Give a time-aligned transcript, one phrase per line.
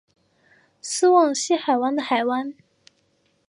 [0.81, 2.55] 斯旺西海湾的海湾。